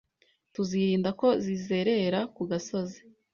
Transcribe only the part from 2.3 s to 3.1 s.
ku gasozi,